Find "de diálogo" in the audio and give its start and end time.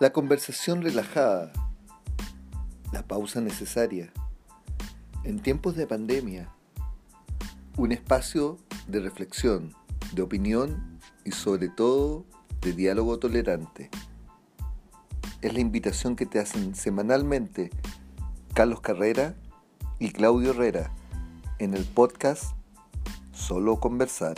12.62-13.18